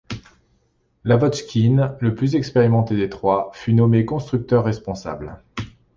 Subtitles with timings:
[1.03, 5.43] Lavotchkine, le plus expérimenté des trois, fut nommé constructeur responsable.